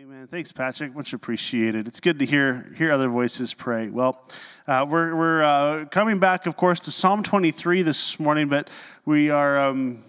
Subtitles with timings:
[0.00, 0.28] Amen.
[0.28, 0.94] Thanks, Patrick.
[0.94, 1.88] Much appreciated.
[1.88, 3.88] It's good to hear hear other voices pray.
[3.88, 4.24] Well,
[4.68, 8.70] uh, we're we're uh, coming back, of course, to Psalm 23 this morning, but
[9.04, 10.04] we are um,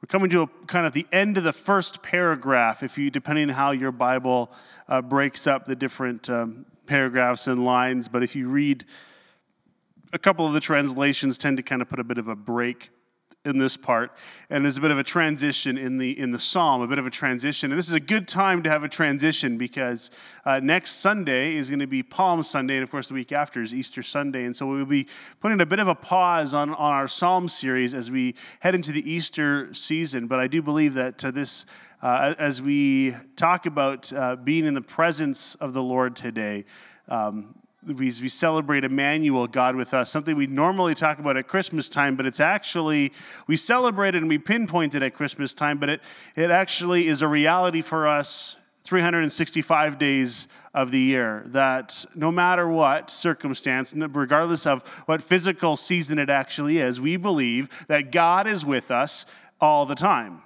[0.00, 2.82] we're coming to a, kind of the end of the first paragraph.
[2.82, 4.50] If you, depending on how your Bible
[4.88, 8.86] uh, breaks up the different um, paragraphs and lines, but if you read
[10.14, 12.88] a couple of the translations, tend to kind of put a bit of a break
[13.46, 14.12] in this part,
[14.50, 17.06] and there's a bit of a transition in the in the psalm, a bit of
[17.06, 17.72] a transition.
[17.72, 20.10] And this is a good time to have a transition because
[20.44, 23.62] uh, next Sunday is going to be Palm Sunday, and of course the week after
[23.62, 24.44] is Easter Sunday.
[24.44, 25.06] And so we will be
[25.40, 28.92] putting a bit of a pause on on our psalm series as we head into
[28.92, 30.26] the Easter season.
[30.26, 31.66] But I do believe that uh, this.
[32.02, 36.64] Uh, as we talk about uh, being in the presence of the Lord today,
[37.08, 41.88] um, we, we celebrate Emmanuel, God with us, something we normally talk about at Christmas
[41.88, 43.12] time, but it's actually,
[43.46, 46.02] we celebrate it and we pinpoint it at Christmas time, but it,
[46.36, 51.44] it actually is a reality for us 365 days of the year.
[51.46, 57.86] That no matter what circumstance, regardless of what physical season it actually is, we believe
[57.86, 59.26] that God is with us
[59.60, 60.42] all the time.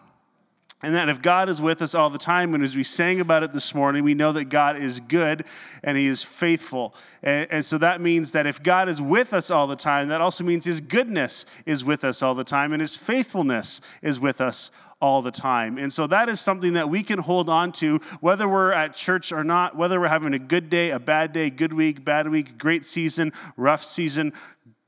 [0.85, 3.43] And that if God is with us all the time, and as we sang about
[3.43, 5.47] it this morning, we know that God is good
[5.83, 6.95] and He is faithful.
[7.23, 10.21] And, and, so that means that if God is with us all the time, that
[10.21, 14.43] also means His goodness is with us all the time, and His faithfulness is with
[14.43, 15.79] us all the time.
[15.79, 19.33] And so that is something that we can hold on to, whether we're at church
[19.33, 22.59] or not, whether we're having a good day, a bad day, good week, bad week,
[22.59, 24.33] great season, rough season,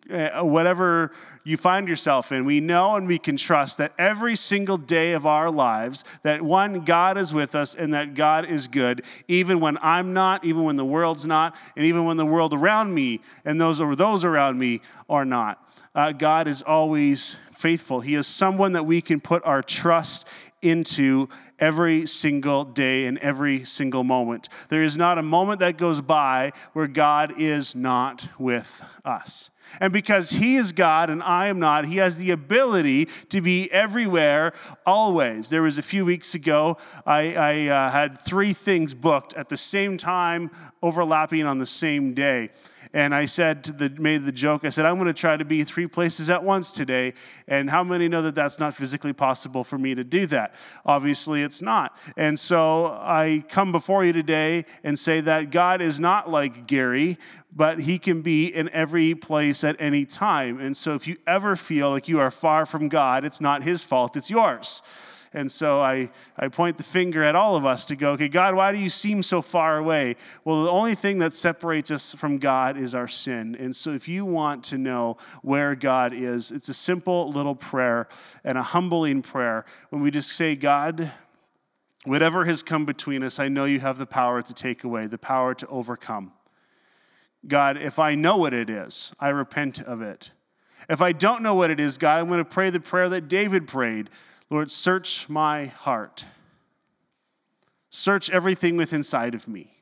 [0.08, 1.10] whatever
[1.44, 5.26] you find yourself in, we know and we can trust that every single day of
[5.26, 9.78] our lives, that one, God is with us and that God is good, even when
[9.82, 13.60] I'm not, even when the world's not, and even when the world around me and
[13.60, 15.62] those or those around me are not.
[15.94, 18.00] Uh, God is always faithful.
[18.00, 20.28] He is someone that we can put our trust
[20.62, 24.48] into every single day and every single moment.
[24.68, 29.50] There is not a moment that goes by where God is not with us.
[29.80, 33.70] And because He is God and I am not, He has the ability to be
[33.72, 34.52] everywhere,
[34.84, 35.50] always.
[35.50, 39.56] There was a few weeks ago, I, I uh, had three things booked at the
[39.56, 40.50] same time,
[40.82, 42.50] overlapping on the same day.
[42.96, 44.64] And I said to the made the joke.
[44.64, 47.12] I said I'm going to try to be three places at once today.
[47.46, 50.54] And how many know that that's not physically possible for me to do that?
[50.86, 51.94] Obviously, it's not.
[52.16, 57.18] And so I come before you today and say that God is not like Gary,
[57.54, 60.58] but he can be in every place at any time.
[60.58, 63.84] And so if you ever feel like you are far from God, it's not his
[63.84, 64.80] fault, it's yours.
[65.36, 66.08] And so I,
[66.38, 68.88] I point the finger at all of us to go, okay, God, why do you
[68.88, 70.16] seem so far away?
[70.44, 73.54] Well, the only thing that separates us from God is our sin.
[73.54, 78.08] And so if you want to know where God is, it's a simple little prayer
[78.44, 81.12] and a humbling prayer when we just say, God,
[82.06, 85.18] whatever has come between us, I know you have the power to take away, the
[85.18, 86.32] power to overcome.
[87.46, 90.32] God, if I know what it is, I repent of it.
[90.88, 93.28] If I don't know what it is, God, I'm going to pray the prayer that
[93.28, 94.08] David prayed
[94.50, 96.24] Lord, search my heart.
[97.90, 99.72] Search everything within inside of me.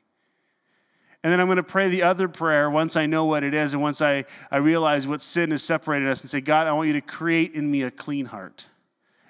[1.23, 3.73] And then I'm going to pray the other prayer once I know what it is
[3.73, 6.87] and once I, I realize what sin has separated us and say, God, I want
[6.87, 8.67] you to create in me a clean heart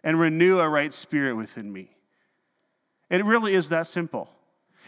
[0.04, 1.96] and renew a right spirit within me.
[3.10, 4.30] It really is that simple.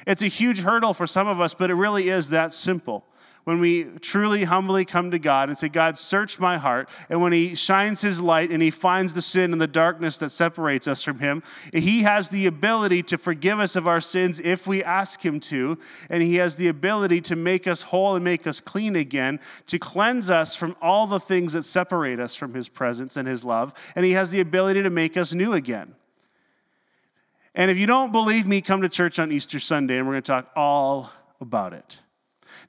[0.06, 3.06] It's a huge hurdle for some of us, but it really is that simple
[3.48, 7.32] when we truly humbly come to God and say, God, search my heart, and when
[7.32, 11.02] He shines His light and He finds the sin and the darkness that separates us
[11.02, 11.42] from Him,
[11.72, 15.78] He has the ability to forgive us of our sins if we ask Him to,
[16.10, 19.80] and He has the ability to make us whole and make us clean again, to
[19.80, 23.74] cleanse us from all the things that separate us from His presence and His love,
[23.96, 25.96] and He has the ability to make us new again.
[27.56, 30.24] And if you don't believe me, come to church on Easter Sunday, and we're going
[30.24, 32.02] to talk all about it.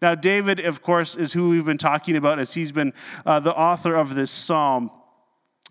[0.01, 2.93] Now, David, of course, is who we've been talking about as he's been
[3.27, 4.91] uh, the author of this psalm.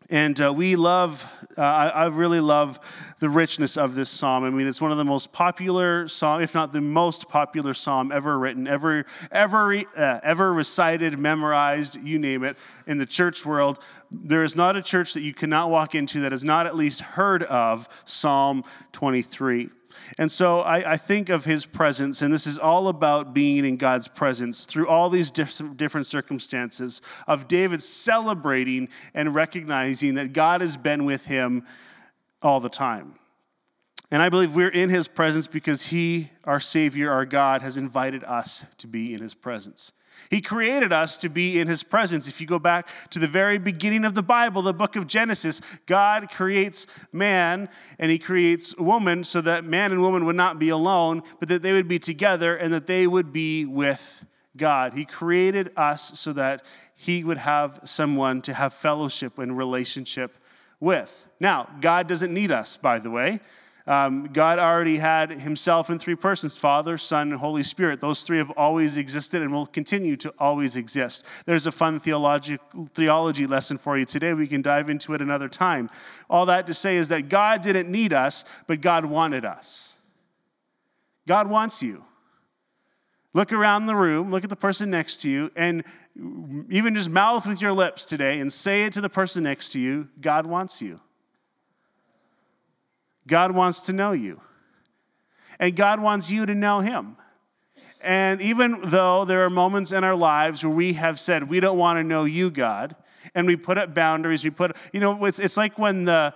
[0.09, 2.79] And uh, we love, uh, I, I, really love
[3.19, 4.45] the richness of this psalm.
[4.45, 8.09] I mean, it's one of the most popular psalm, if not the most popular psalm
[8.13, 13.79] ever written, ever, ever, uh, ever recited, memorized, you name it, in the church world.
[14.09, 17.01] There is not a church that you cannot walk into that has not at least
[17.01, 18.63] heard of Psalm
[18.93, 19.71] 23.
[20.17, 23.77] And so I, I, think of his presence, and this is all about being in
[23.77, 30.77] God's presence through all these different circumstances of David celebrating and recognizing that God has
[30.77, 31.65] been with him
[32.41, 33.15] all the time.
[34.09, 38.23] And I believe we're in his presence because he, our Savior, our God, has invited
[38.23, 39.91] us to be in his presence.
[40.29, 42.27] He created us to be in His presence.
[42.27, 45.61] If you go back to the very beginning of the Bible, the book of Genesis,
[45.85, 47.69] God creates man
[47.99, 51.61] and He creates woman so that man and woman would not be alone, but that
[51.61, 54.25] they would be together and that they would be with
[54.55, 54.93] God.
[54.93, 56.65] He created us so that
[56.95, 60.37] He would have someone to have fellowship and relationship
[60.79, 61.25] with.
[61.39, 63.39] Now, God doesn't need us, by the way.
[63.87, 68.01] Um, God already had himself in three persons Father, Son, and Holy Spirit.
[68.01, 71.25] Those three have always existed and will continue to always exist.
[71.45, 72.57] There's a fun theology,
[72.89, 74.33] theology lesson for you today.
[74.33, 75.89] We can dive into it another time.
[76.29, 79.95] All that to say is that God didn't need us, but God wanted us.
[81.25, 82.03] God wants you.
[83.33, 85.83] Look around the room, look at the person next to you, and
[86.69, 89.79] even just mouth with your lips today and say it to the person next to
[89.79, 90.99] you God wants you.
[93.27, 94.41] God wants to know you.
[95.59, 97.17] And God wants you to know Him.
[98.01, 101.77] And even though there are moments in our lives where we have said, we don't
[101.77, 102.95] want to know you, God,
[103.33, 106.33] and we put up boundaries, we put, you know, it's, it's like when the,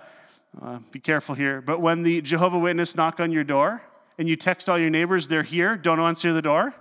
[0.60, 3.82] uh, be careful here, but when the Jehovah Witness knock on your door
[4.18, 6.74] and you text all your neighbors, they're here, don't answer the door,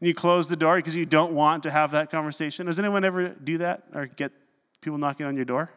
[0.00, 2.66] and you close the door because you don't want to have that conversation.
[2.66, 4.30] Does anyone ever do that or get
[4.80, 5.70] people knocking on your door?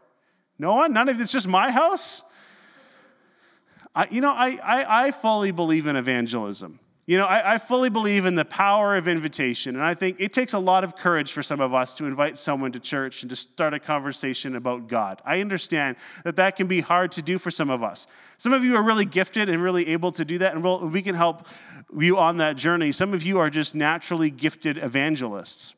[0.59, 0.93] No one?
[0.93, 2.23] None of it's just my house?
[3.95, 6.79] I, you know, I, I, I, fully believe in evangelism.
[7.07, 9.75] You know, I, I fully believe in the power of invitation.
[9.75, 12.37] And I think it takes a lot of courage for some of us to invite
[12.37, 15.21] someone to church and to start a conversation about God.
[15.25, 18.07] I understand that that can be hard to do for some of us.
[18.37, 21.01] Some of you are really gifted and really able to do that, and we'll, we
[21.01, 21.47] can help
[21.97, 22.93] you on that journey.
[22.93, 25.75] Some of you are just naturally gifted evangelists.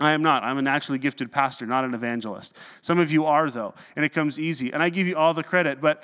[0.00, 0.42] I am not.
[0.42, 2.58] I'm a naturally gifted pastor, not an evangelist.
[2.80, 4.72] Some of you are, though, and it comes easy.
[4.72, 5.80] And I give you all the credit.
[5.80, 6.02] But,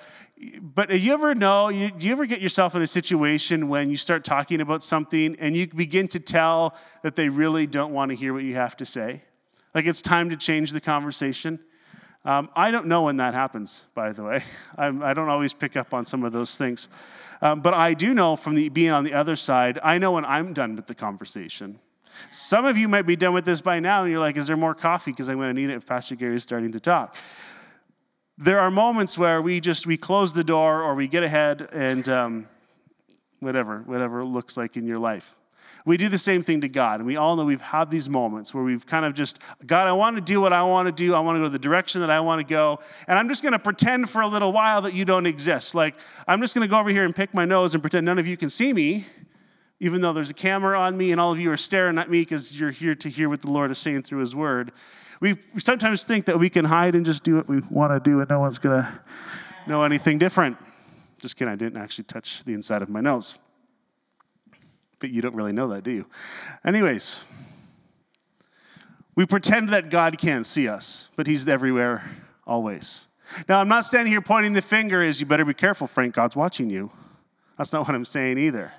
[0.62, 3.96] but you ever know, you, do you ever get yourself in a situation when you
[3.96, 8.16] start talking about something and you begin to tell that they really don't want to
[8.16, 9.22] hear what you have to say?
[9.74, 11.58] Like it's time to change the conversation?
[12.24, 14.40] Um, I don't know when that happens, by the way.
[14.78, 16.88] I'm, I do not always pick up on some of those things.
[17.42, 20.24] Um, but I do know from the, being on the other side, I know when
[20.26, 21.80] I'm done with the conversation.
[22.30, 24.56] Some of you might be done with this by now, and you're like, is there
[24.56, 25.10] more coffee?
[25.10, 27.16] Because I'm going to need it if Pastor Gary is starting to talk.
[28.38, 32.08] There are moments where we just we close the door or we get ahead and
[32.08, 32.48] um,
[33.40, 35.36] whatever, whatever it looks like in your life.
[35.84, 37.00] We do the same thing to God.
[37.00, 39.92] And we all know we've had these moments where we've kind of just, God, I
[39.92, 41.14] want to do what I want to do.
[41.14, 42.80] I want to go the direction that I want to go.
[43.08, 45.74] And I'm just going to pretend for a little while that you don't exist.
[45.74, 45.94] Like,
[46.28, 48.26] I'm just going to go over here and pick my nose and pretend none of
[48.26, 49.06] you can see me
[49.80, 52.20] even though there's a camera on me and all of you are staring at me
[52.20, 54.72] because you're here to hear what the Lord is saying through His Word.
[55.20, 58.20] We sometimes think that we can hide and just do what we want to do
[58.20, 59.00] and no one's going to
[59.66, 60.58] know anything different.
[61.20, 63.38] Just kidding, I didn't actually touch the inside of my nose.
[64.98, 66.06] But you don't really know that, do you?
[66.64, 67.24] Anyways,
[69.14, 72.02] we pretend that God can't see us, but He's everywhere,
[72.46, 73.06] always.
[73.48, 76.36] Now, I'm not standing here pointing the finger as you better be careful, Frank, God's
[76.36, 76.90] watching you.
[77.56, 78.72] That's not what I'm saying either.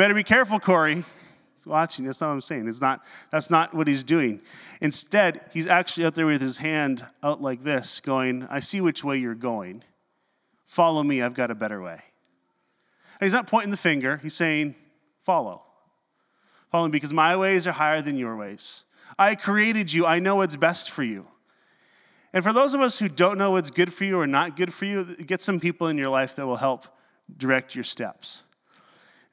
[0.00, 1.04] Better be careful, Corey.
[1.54, 2.06] He's watching.
[2.06, 2.66] That's not what I'm saying.
[2.68, 4.40] It's not, that's not what he's doing.
[4.80, 9.04] Instead, he's actually out there with his hand out like this, going, I see which
[9.04, 9.84] way you're going.
[10.64, 12.00] Follow me, I've got a better way.
[13.20, 14.74] And he's not pointing the finger, he's saying,
[15.18, 15.66] Follow.
[16.72, 18.84] Follow me because my ways are higher than your ways.
[19.18, 21.28] I created you, I know what's best for you.
[22.32, 24.72] And for those of us who don't know what's good for you or not good
[24.72, 26.86] for you, get some people in your life that will help
[27.36, 28.44] direct your steps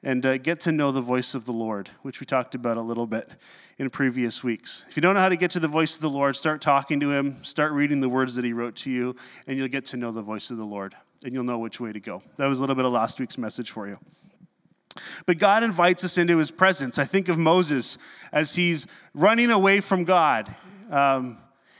[0.02, 2.82] and uh, get to know the voice of the Lord, which we talked about a
[2.82, 3.28] little bit
[3.78, 4.84] in previous weeks.
[4.88, 7.00] If you don't know how to get to the voice of the Lord, start talking
[7.00, 9.96] to Him, start reading the words that He wrote to you, and you'll get to
[9.96, 10.94] know the voice of the Lord,
[11.24, 12.22] and you'll know which way to go.
[12.36, 13.98] That was a little bit of last week's message for you.
[15.26, 16.98] But God invites us into His presence.
[16.98, 17.98] I think of Moses
[18.32, 20.52] as he's running away from God.
[20.90, 21.36] Um,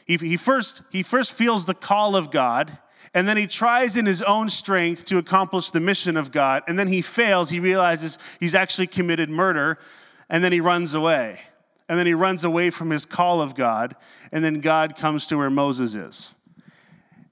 [0.07, 2.78] he, he, first, he first feels the call of God
[3.19, 6.63] and then he tries in his own strength to accomplish the mission of God.
[6.69, 7.51] And then he fails.
[7.51, 9.77] He realizes he's actually committed murder.
[10.31, 11.41] And then he runs away.
[11.89, 13.97] And then he runs away from his call of God.
[14.31, 16.33] And then God comes to where Moses is.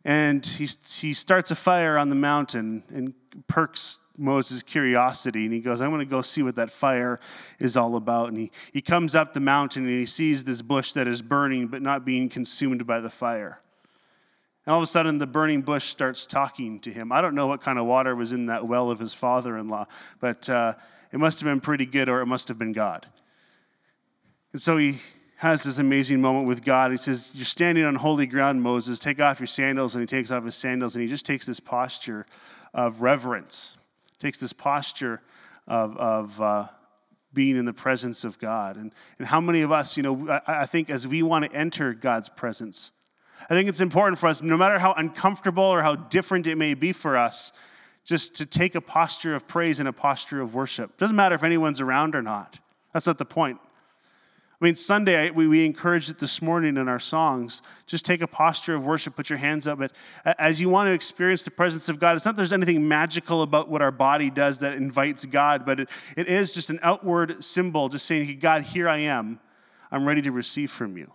[0.05, 3.15] And he, he starts a fire on the mountain and
[3.47, 5.45] perks Moses' curiosity.
[5.45, 7.21] And he goes, I'm going to go see what that fire
[7.61, 8.31] is all about.
[8.31, 11.69] And he, he comes up the mountain and he sees this bush that is burning
[11.69, 13.61] but not being consumed by the fire.
[14.67, 17.13] And all of a sudden, the burning bush starts talking to him.
[17.13, 19.69] I don't know what kind of water was in that well of his father in
[19.69, 19.87] law,
[20.19, 20.75] but uh,
[21.13, 23.07] it must have been pretty good or it must have been God.
[24.53, 24.97] And so he
[25.37, 26.91] has this amazing moment with God.
[26.91, 28.99] He says, You're standing on holy ground, Moses.
[28.99, 29.95] Take off your sandals.
[29.95, 32.27] And he takes off his sandals and he just takes this posture
[32.75, 33.79] of reverence,
[34.19, 35.23] takes this posture
[35.69, 36.69] of, of uh,
[37.33, 38.77] being in the presence of God.
[38.77, 41.57] And, and how many of us, you know, I, I think as we want to
[41.57, 42.93] enter God's presence,
[43.49, 46.75] I think it's important for us, no matter how uncomfortable or how different it may
[46.75, 47.53] be for us,
[48.05, 50.97] just to take a posture of praise and a posture of worship.
[50.97, 52.59] Doesn't matter if anyone's around or not.
[52.93, 53.59] That's not the point.
[54.61, 57.61] I mean, Sunday, we, we encouraged it this morning in our songs.
[57.87, 59.79] Just take a posture of worship, put your hands up.
[59.79, 59.93] But
[60.39, 63.69] as you want to experience the presence of God, it's not there's anything magical about
[63.69, 67.91] what our body does that invites God, but it, it is just an outward symbol,
[67.91, 69.41] just saying, God, here I am.
[69.93, 71.13] I'm ready to receive from you.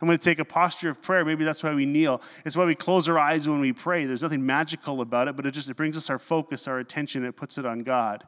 [0.00, 1.24] I'm going to take a posture of prayer.
[1.24, 2.22] Maybe that's why we kneel.
[2.46, 4.06] It's why we close our eyes when we pray.
[4.06, 7.24] There's nothing magical about it, but it just it brings us our focus, our attention,
[7.24, 8.24] it puts it on God.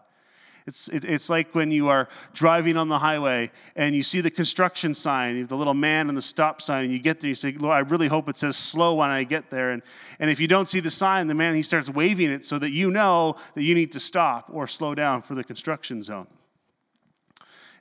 [0.66, 4.30] It's, it, it's like when you are driving on the highway and you see the
[4.30, 7.52] construction sign, the little man and the stop sign, and you get there, you say,
[7.52, 9.70] Lord, I really hope it says slow when I get there.
[9.70, 9.82] And,
[10.20, 12.70] and if you don't see the sign, the man, he starts waving it so that
[12.70, 16.26] you know that you need to stop or slow down for the construction zone.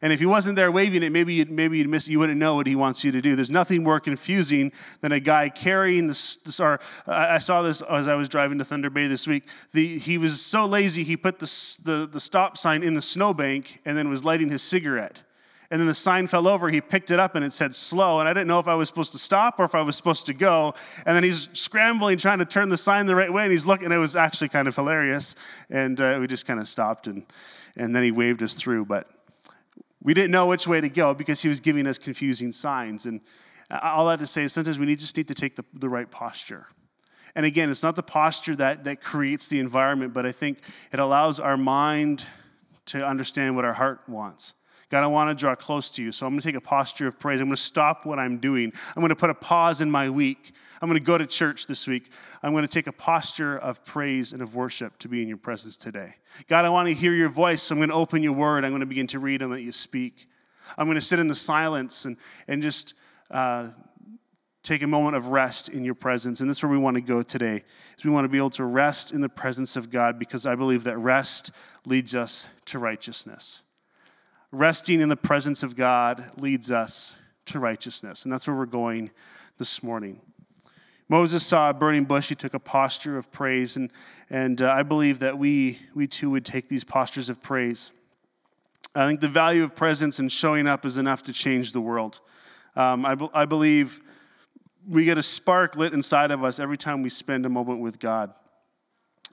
[0.02, 2.56] And if he wasn't there waving it, maybe you'd, maybe you'd miss, you wouldn't know
[2.56, 3.36] what he wants you to do.
[3.36, 6.60] There's nothing more confusing than a guy carrying this.
[6.60, 9.48] or I saw this as I was driving to Thunder Bay this week.
[9.74, 13.82] The, he was so lazy, he put the, the, the stop sign in the snowbank
[13.86, 15.24] and then was lighting his cigarette.
[15.72, 16.70] And then the sign fell over.
[16.70, 18.20] He picked it up and it said slow.
[18.20, 20.26] And I didn't know if I was supposed to stop or if I was supposed
[20.26, 20.74] to go.
[21.06, 23.44] And then he's scrambling, trying to turn the sign the right way.
[23.44, 23.86] And he's looking.
[23.86, 25.34] And It was actually kind of hilarious.
[25.70, 27.26] And uh, we just kind of stopped and,
[27.78, 28.84] and then he waved us through.
[28.84, 29.08] But
[30.02, 33.06] we didn't know which way to go because he was giving us confusing signs.
[33.06, 33.22] And
[33.70, 36.68] all that to say is sometimes we just need to take the, the right posture.
[37.36, 40.60] And again, it's not the posture that, that creates the environment, but I think
[40.92, 42.26] it allows our mind
[42.88, 44.54] to understand what our heart wants.
[44.92, 46.12] God, I want to draw close to you.
[46.12, 47.40] So I'm going to take a posture of praise.
[47.40, 48.74] I'm going to stop what I'm doing.
[48.94, 50.52] I'm going to put a pause in my week.
[50.82, 52.12] I'm going to go to church this week.
[52.44, 55.38] I'm going to take a posture of praise and of worship to be in your
[55.38, 56.16] presence today.
[56.48, 57.62] God, I want to hear your voice.
[57.62, 58.66] So I'm going to open your word.
[58.66, 60.28] I'm going to begin to read and let you speak.
[60.78, 62.18] I'm going to sit in the silence and,
[62.50, 62.94] and just
[63.30, 63.70] uh,
[64.62, 66.42] take a moment of rest in your presence.
[66.42, 67.64] And that's where we want to go today.
[67.98, 70.56] Is we want to be able to rest in the presence of God because I
[70.56, 71.52] believe that rest
[71.86, 73.62] leads us to righteousness
[74.52, 78.24] resting in the presence of God leads us to righteousness.
[78.24, 79.12] And that's where we're going
[79.58, 80.22] this morning.
[81.08, 82.30] Moses saw a burning bush.
[82.30, 83.76] He took a posture of praise.
[83.76, 83.92] And,
[84.30, 87.92] and uh, I believe that we, we too would take these postures of praise.
[88.96, 92.20] I think the value of presence and showing up is enough to change the world.
[92.76, 94.02] Um, I, be, I believe
[94.88, 98.00] we get a spark lit inside of us every time we spend a moment with
[98.00, 98.34] God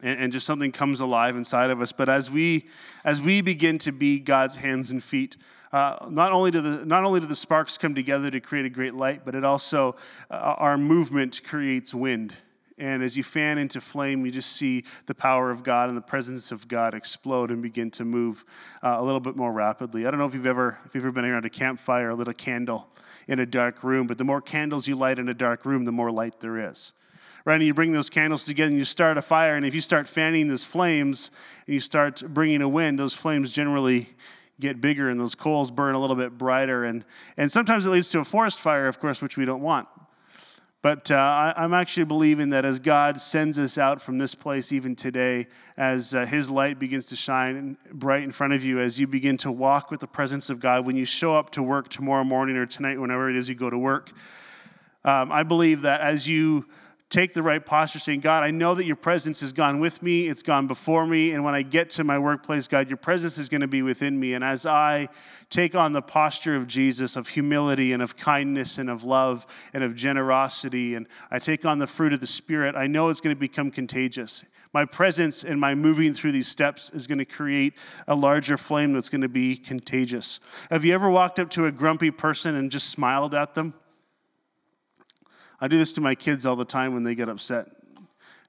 [0.02, 1.92] and, and just something comes alive inside of us.
[1.92, 2.66] But as we
[3.04, 5.36] as we begin to be God's hands and feet,
[5.72, 8.70] uh, not only do the not only do the sparks come together to create a
[8.70, 9.96] great light, but it also
[10.30, 12.34] uh, our movement creates wind.
[12.80, 16.02] And as you fan into flame, you just see the power of God and the
[16.02, 18.44] presence of God explode and begin to move
[18.84, 20.06] uh, a little bit more rapidly.
[20.06, 22.34] I don't know if you've ever if you've ever been around a campfire, a little
[22.34, 22.88] candle
[23.26, 25.92] in a dark room, but the more candles you light in a dark room, the
[25.92, 26.92] more light there is
[27.44, 27.54] right?
[27.54, 29.56] And you bring those candles together and you start a fire.
[29.56, 31.30] And if you start fanning those flames
[31.66, 34.08] and you start bringing a wind, those flames generally
[34.60, 36.84] get bigger and those coals burn a little bit brighter.
[36.84, 37.04] And,
[37.36, 39.88] and sometimes it leads to a forest fire, of course, which we don't want.
[40.80, 44.72] But uh, I, am actually believing that as God sends us out from this place,
[44.72, 49.00] even today, as uh, His light begins to shine bright in front of you, as
[49.00, 51.88] you begin to walk with the presence of God, when you show up to work
[51.88, 54.12] tomorrow morning or tonight, whenever it is you go to work,
[55.04, 56.66] um, I believe that as you
[57.10, 60.28] take the right posture, saying, God, I know that your presence has gone with me,
[60.28, 63.48] it's gone before me, and when I get to my workplace, God, your presence is
[63.48, 64.34] going to be within me.
[64.34, 65.08] And as I
[65.48, 69.82] take on the posture of Jesus, of humility and of kindness and of love and
[69.82, 73.34] of generosity, and I take on the fruit of the Spirit, I know it's going
[73.34, 74.44] to become contagious.
[74.74, 77.72] My presence and my moving through these steps is going to create
[78.06, 80.40] a larger flame that's going to be contagious.
[80.70, 83.72] Have you ever walked up to a grumpy person and just smiled at them?
[85.60, 87.66] I do this to my kids all the time when they get upset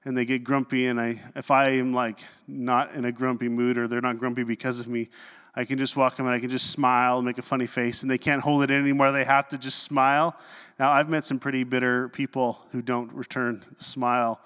[0.04, 0.86] and they get grumpy.
[0.86, 4.44] And I, if I am like not in a grumpy mood or they're not grumpy
[4.44, 5.08] because of me,
[5.54, 8.02] I can just walk them and I can just smile, and make a funny face,
[8.02, 9.10] and they can't hold it anymore.
[9.10, 10.36] They have to just smile.
[10.78, 14.40] Now, I've met some pretty bitter people who don't return the smile.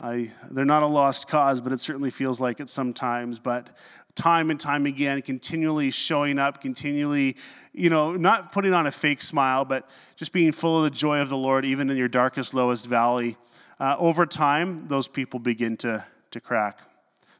[0.00, 3.40] I, they're not a lost cause, but it certainly feels like it sometimes.
[3.40, 3.70] But
[4.14, 7.36] time and time again, continually showing up, continually,
[7.72, 11.20] you know, not putting on a fake smile, but just being full of the joy
[11.20, 13.36] of the Lord, even in your darkest, lowest valley.
[13.78, 16.80] Uh, over time, those people begin to, to crack.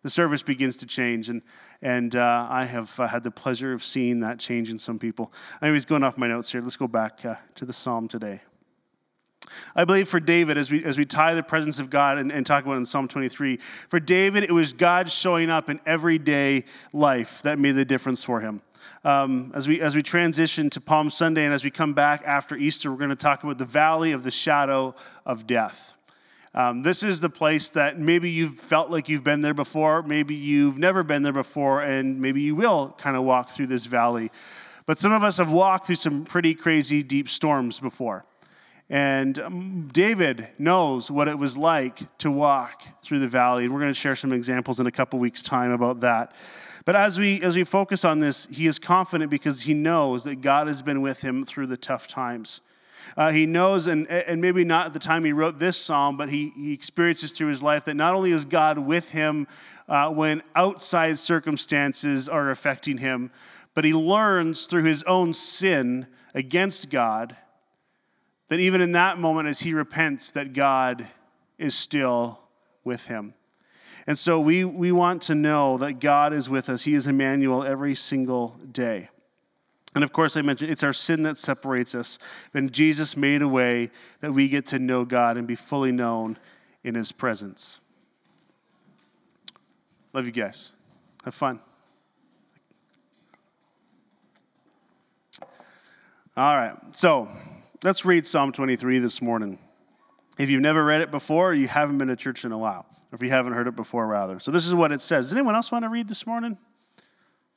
[0.02, 1.42] The service begins to change, and,
[1.82, 5.30] and uh, I have uh, had the pleasure of seeing that change in some people.
[5.60, 8.40] Anyways, going off my notes here, let's go back uh, to the psalm today.
[9.74, 12.46] I believe for David, as we, as we tie the presence of God and, and
[12.46, 16.64] talk about it in Psalm 23, for David, it was God showing up in everyday
[16.92, 18.62] life that made the difference for him.
[19.02, 22.56] Um, as, we, as we transition to Palm Sunday and as we come back after
[22.56, 25.96] Easter, we're going to talk about the valley of the shadow of death.
[26.52, 30.34] Um, this is the place that maybe you've felt like you've been there before, maybe
[30.34, 34.30] you've never been there before, and maybe you will kind of walk through this valley.
[34.84, 38.24] But some of us have walked through some pretty crazy deep storms before.
[38.90, 43.64] And um, David knows what it was like to walk through the valley.
[43.64, 46.34] And we're going to share some examples in a couple weeks' time about that.
[46.84, 50.40] But as we, as we focus on this, he is confident because he knows that
[50.40, 52.62] God has been with him through the tough times.
[53.16, 56.28] Uh, he knows, and, and maybe not at the time he wrote this psalm, but
[56.28, 59.46] he, he experiences through his life that not only is God with him
[59.88, 63.30] uh, when outside circumstances are affecting him,
[63.74, 67.36] but he learns through his own sin against God
[68.50, 71.08] that even in that moment, as he repents, that God
[71.56, 72.40] is still
[72.82, 73.34] with him.
[74.08, 76.82] And so we, we want to know that God is with us.
[76.82, 79.08] He is Emmanuel every single day.
[79.94, 82.18] And of course, I mentioned it's our sin that separates us.
[82.52, 86.36] And Jesus made a way that we get to know God and be fully known
[86.82, 87.80] in his presence.
[90.12, 90.72] Love you guys.
[91.24, 91.60] Have fun.
[96.36, 96.74] All right.
[96.96, 97.28] So,
[97.82, 99.58] Let's read Psalm 23 this morning.
[100.38, 103.14] If you've never read it before, you haven't been to church in a while, or
[103.14, 104.38] if you haven't heard it before, rather.
[104.38, 105.26] So, this is what it says.
[105.26, 106.58] Does anyone else want to read this morning?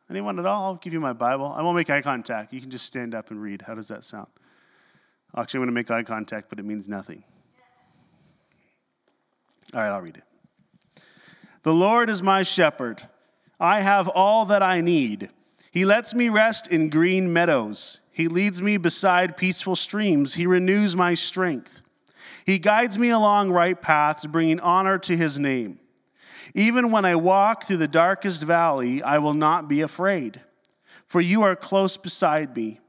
[0.09, 0.63] Anyone at all?
[0.63, 1.47] I'll give you my Bible.
[1.47, 2.53] I won't make eye contact.
[2.53, 3.63] You can just stand up and read.
[3.63, 4.27] How does that sound?
[5.35, 7.25] Actually, I'm going to make eye contact, but it means nothing.
[9.73, 11.03] All right, I'll read it.
[11.63, 13.03] The Lord is my shepherd.
[13.59, 15.31] I have all that I need.
[15.69, 17.99] He lets me rest in green meadows.
[18.13, 20.35] He leads me beside peaceful streams.
[20.35, 21.81] He renews my strength.
[22.45, 25.79] He guides me along right paths, bringing honor to his name.
[26.53, 30.41] Even when I walk through the darkest valley, I will not be afraid,
[31.07, 32.79] for you are close beside me.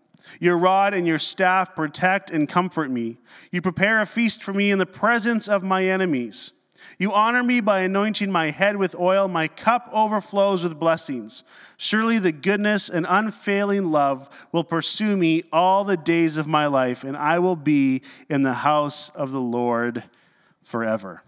[0.41, 3.19] Your rod and your staff protect and comfort me.
[3.51, 6.53] You prepare a feast for me in the presence of my enemies.
[6.99, 9.27] You honor me by anointing my head with oil.
[9.29, 11.43] My cup overflows with blessings.
[11.77, 17.03] Surely the goodness and unfailing love will pursue me all the days of my life,
[17.05, 20.05] and I will be in the house of the Lord
[20.63, 21.23] forever.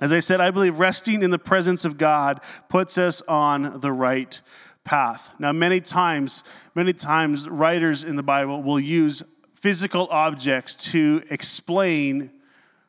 [0.00, 3.92] As I said, I believe resting in the presence of God puts us on the
[3.92, 4.40] right
[4.84, 5.34] path.
[5.40, 12.30] Now, many times, many times, writers in the Bible will use physical objects to explain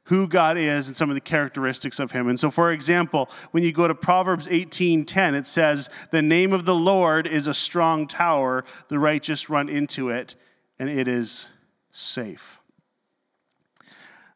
[0.09, 2.27] who God is and some of the characteristics of him.
[2.27, 6.65] And so for example, when you go to Proverbs 18:10, it says, "The name of
[6.65, 10.35] the Lord is a strong tower; the righteous run into it,
[10.79, 11.49] and it is
[11.91, 12.59] safe."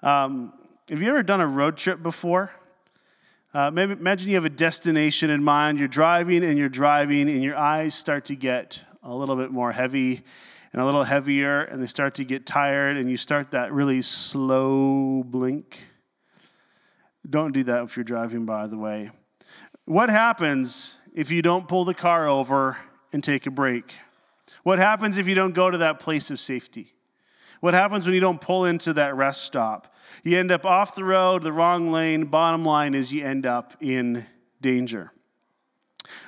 [0.03, 0.53] Um,
[0.89, 2.51] have you ever done a road trip before?
[3.51, 5.79] Uh, maybe imagine you have a destination in mind.
[5.79, 9.71] You're driving and you're driving, and your eyes start to get a little bit more
[9.71, 10.23] heavy
[10.73, 14.01] and a little heavier, and they start to get tired, and you start that really
[14.01, 15.86] slow blink.
[17.29, 19.12] Don't do that if you're driving, by the way.
[19.86, 22.77] What happens if you don't pull the car over
[23.13, 23.95] and take a break?
[24.63, 26.93] What happens if you don't go to that place of safety?
[27.59, 29.93] What happens when you don't pull into that rest stop?
[30.23, 32.25] You end up off the road, the wrong lane.
[32.25, 34.25] Bottom line is you end up in
[34.59, 35.12] danger.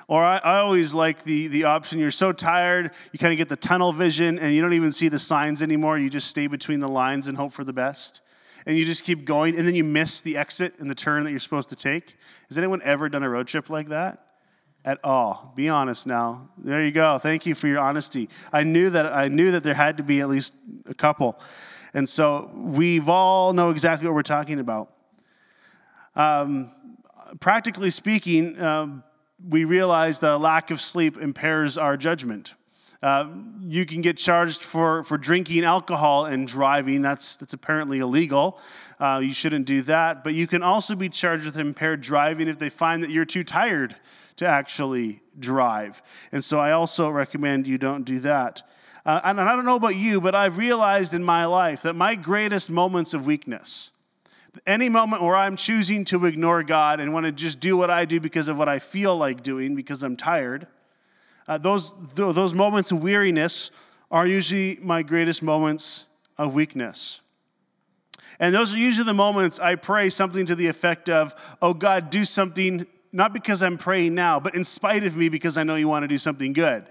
[0.08, 3.50] Or I, I, always like the, the option you're so tired, you kind of get
[3.50, 5.98] the tunnel vision and you don't even see the signs anymore.
[5.98, 8.22] You just stay between the lines and hope for the best.
[8.66, 11.30] And you just keep going, and then you miss the exit and the turn that
[11.30, 12.18] you're supposed to take.
[12.48, 14.26] Has anyone ever done a road trip like that?
[14.84, 15.54] At all.
[15.56, 16.50] Be honest now.
[16.58, 17.18] There you go.
[17.20, 18.30] Thank you for your honesty.
[18.52, 20.54] I knew that I knew that there had to be at least
[20.88, 21.40] a couple.
[21.96, 24.90] And so we've all know exactly what we're talking about.
[26.16, 26.70] Um,
[27.40, 29.04] practically speaking, um,
[29.44, 32.56] we realize that lack of sleep impairs our judgment.
[33.02, 33.28] Uh,
[33.62, 37.02] you can get charged for, for drinking alcohol and driving.
[37.02, 38.60] That's, that's apparently illegal.
[39.00, 40.24] Uh, you shouldn't do that.
[40.24, 43.44] But you can also be charged with impaired driving if they find that you're too
[43.44, 43.96] tired
[44.38, 46.02] to actually drive.
[46.32, 48.64] And so I also recommend you don't do that.
[49.06, 52.16] Uh, and I don't know about you, but I've realized in my life that my
[52.16, 53.92] greatest moments of weakness,
[54.66, 58.06] any moment where I'm choosing to ignore God and want to just do what I
[58.06, 60.68] do because of what I feel like doing because I'm tired,
[61.48, 63.72] uh, those, those moments of weariness
[64.10, 66.06] are usually my greatest moments
[66.38, 67.22] of weakness.
[68.40, 72.10] And those are usually the moments I pray something to the effect of, Oh God,
[72.10, 75.76] do something, not because I'm praying now, but in spite of me because I know
[75.76, 76.86] you want to do something good.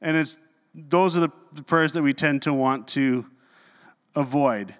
[0.00, 0.38] And it's,
[0.74, 3.26] those are the prayers that we tend to want to
[4.14, 4.74] avoid.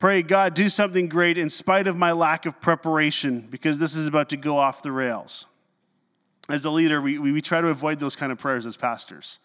[0.00, 4.08] Pray, God, do something great in spite of my lack of preparation because this is
[4.08, 5.46] about to go off the rails.
[6.48, 9.40] As a leader, we, we, we try to avoid those kind of prayers as pastors,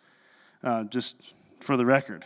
[0.64, 2.26] uh, just for the record.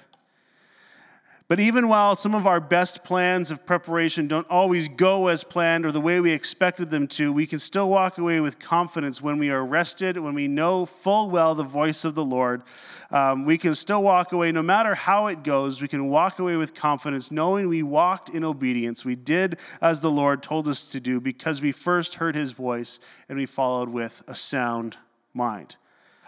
[1.49, 5.83] But even while some of our best plans of preparation don't always go as planned
[5.83, 9.39] or the way we expected them to, we can still walk away with confidence when
[9.39, 12.61] we are rested, when we know full well the voice of the Lord.
[13.09, 16.55] Um, we can still walk away, no matter how it goes, we can walk away
[16.55, 19.03] with confidence, knowing we walked in obedience.
[19.03, 22.99] We did as the Lord told us to do because we first heard his voice
[23.27, 24.97] and we followed with a sound
[25.33, 25.77] mind.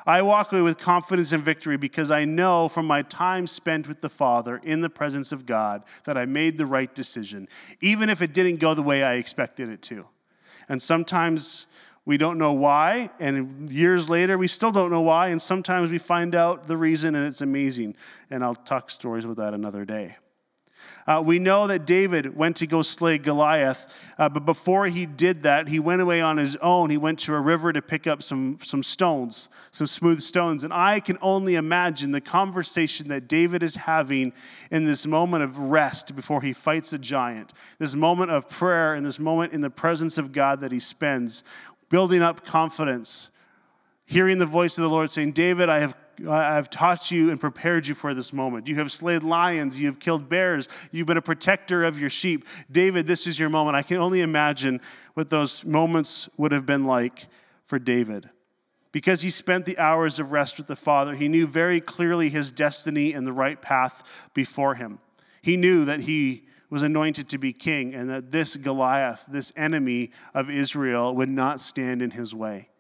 [0.06, 4.02] I walk away with confidence and victory because I know from my time spent with
[4.02, 7.48] the Father in the presence of God that I made the right decision,
[7.82, 10.08] even if it didn't go the way I expected it to.
[10.68, 11.68] And sometimes
[12.06, 16.00] we don't know why, and years later we still don't know why, and sometimes we
[16.00, 17.96] find out the reason and it's amazing.
[18.30, 20.18] And I'll talk stories about that another day.
[21.08, 25.44] Uh, we know that David went to go slay Goliath, uh, but before he did
[25.44, 26.90] that, he went away on his own.
[26.90, 30.64] He went to a river to pick up some, some stones, some smooth stones.
[30.64, 34.34] And I can only imagine the conversation that David is having
[34.70, 39.06] in this moment of rest before he fights a giant, this moment of prayer, and
[39.06, 41.44] this moment in the presence of God that he spends,
[41.90, 43.32] building up confidence,
[44.06, 45.96] hearing the voice of the Lord saying, David, I have
[46.30, 48.68] I've taught you and prepared you for this moment.
[48.68, 52.48] You have slayed lions, you have killed bears, you've been a protector of your sheep.
[52.72, 53.76] David, this is your moment.
[53.76, 54.82] I can only imagine
[55.14, 57.28] what those moments would have been like
[57.66, 58.30] for David.
[58.92, 62.52] Because he spent the hours of rest with the Father, he knew very clearly his
[62.52, 65.00] destiny and the right path before him.
[65.42, 70.12] He knew that he was anointed to be king and that this Goliath, this enemy
[70.34, 72.71] of Israel, would not stand in his way.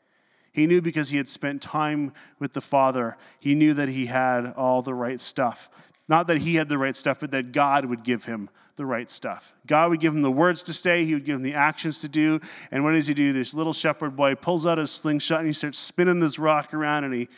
[0.51, 4.53] He knew because he had spent time with the Father, he knew that he had
[4.57, 5.69] all the right stuff.
[6.09, 9.09] Not that he had the right stuff, but that God would give him the right
[9.09, 9.53] stuff.
[9.65, 12.09] God would give him the words to say, he would give him the actions to
[12.09, 12.41] do.
[12.69, 13.31] And what does he do?
[13.31, 17.05] This little shepherd boy pulls out his slingshot and he starts spinning this rock around,
[17.05, 17.29] and he,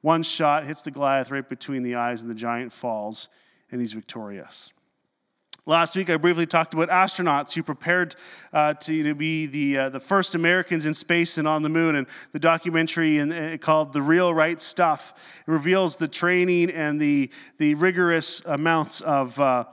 [0.00, 3.28] one shot, hits the Goliath right between the eyes, and the giant falls,
[3.70, 4.72] and he's victorious.
[5.66, 8.16] Last week, I briefly talked about astronauts who prepared
[8.52, 11.96] uh, to, to, be the, uh, the first Americans in space and on the moon.
[11.96, 17.30] And the documentary in, uh, called The Real Right Stuff reveals the training and the,
[17.56, 19.64] the rigorous amounts of, uh,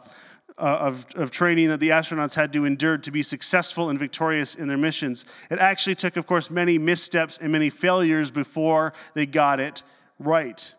[0.57, 4.55] uh, of, of training that the astronauts had to endure to be successful and victorious
[4.55, 5.25] in their missions.
[5.49, 9.83] It actually took, of course, many missteps and many failures before they got it
[10.19, 10.73] right.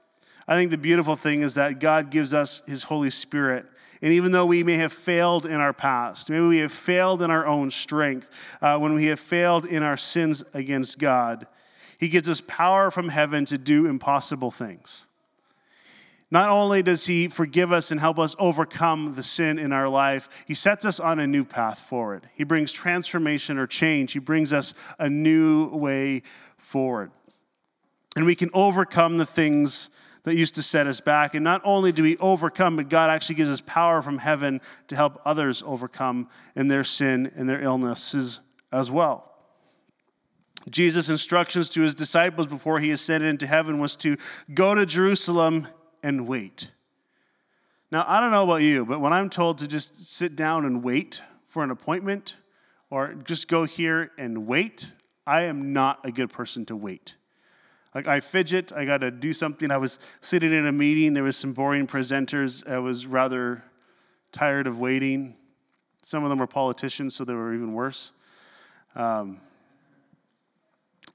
[0.49, 3.67] I think the beautiful thing is that God gives us His Holy Spirit
[4.03, 7.31] and even though we may have failed in our past, maybe we have failed in
[7.31, 11.47] our own strength, uh, when we have failed in our sins against God,
[11.99, 15.07] He gives us power from heaven to do impossible things.
[16.33, 20.45] Not only does He forgive us and help us overcome the sin in our life,
[20.49, 22.29] He sets us on a new path forward.
[22.35, 26.23] He brings transformation or change, He brings us a new way
[26.57, 27.13] forward.
[28.17, 29.91] And we can overcome the things
[30.25, 31.35] that used to set us back.
[31.35, 34.97] And not only do we overcome, but God actually gives us power from heaven to
[34.97, 39.29] help others overcome in their sin and their illnesses as well.
[40.71, 44.17] Jesus' instructions to his disciples before he ascended into heaven was to
[44.55, 45.67] go to Jerusalem
[46.03, 46.71] and wait.
[47.91, 50.83] Now, I don't know about you, but when I'm told to just sit down and
[50.83, 52.37] wait for an appointment
[52.91, 54.93] or just go here and wait,
[55.27, 57.17] I am not a good person to wait.
[57.95, 59.71] Like I fidget, I got to do something.
[59.71, 62.67] I was sitting in a meeting, there was some boring presenters.
[62.69, 63.65] I was rather
[64.33, 65.35] tired of waiting.
[66.03, 68.13] Some of them were politicians, so they were even worse.
[68.95, 69.41] Um,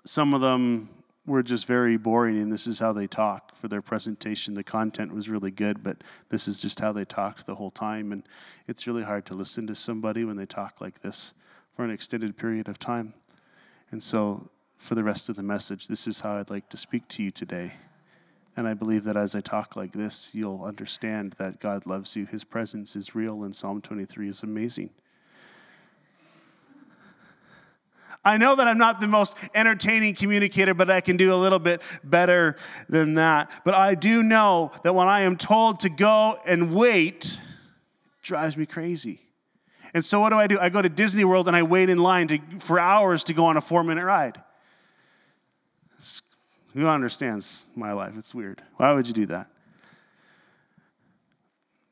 [0.05, 0.89] some of them
[1.25, 4.53] were just very boring, and this is how they talk for their presentation.
[4.53, 5.97] The content was really good, but
[6.29, 8.13] this is just how they talked the whole time.
[8.13, 8.23] And
[8.65, 11.33] it's really hard to listen to somebody when they talk like this
[11.73, 13.13] for an extended period of time.
[13.91, 15.87] And so for the rest of the message.
[15.87, 17.73] This is how I'd like to speak to you today.
[18.55, 22.25] And I believe that as I talk like this, you'll understand that God loves you.
[22.25, 24.89] His presence is real, and Psalm 23 is amazing.
[28.25, 31.59] I know that I'm not the most entertaining communicator, but I can do a little
[31.59, 32.57] bit better
[32.89, 33.49] than that.
[33.63, 38.57] But I do know that when I am told to go and wait, it drives
[38.57, 39.21] me crazy.
[39.93, 40.59] And so what do I do?
[40.59, 43.45] I go to Disney World and I wait in line to, for hours to go
[43.45, 44.41] on a four minute ride.
[46.77, 48.13] Who understands my life?
[48.19, 48.61] It's weird.
[48.75, 49.49] Why would you do that?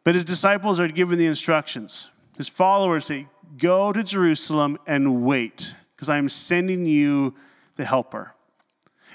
[0.04, 2.12] But his disciples are given the instructions.
[2.38, 3.26] His followers say,
[3.58, 7.34] Go to Jerusalem and wait, because I am sending you
[7.78, 8.36] the helper.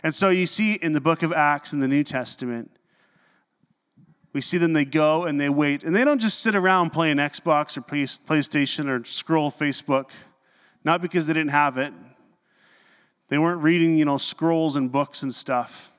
[0.02, 2.72] And so you see in the book of Acts in the New Testament,
[4.32, 5.84] We see them, they go and they wait.
[5.84, 10.10] And they don't just sit around playing Xbox or PlayStation or scroll Facebook,
[10.82, 11.92] not because they didn't have it.
[13.30, 15.92] They weren't reading, you know, scrolls and books and stuff.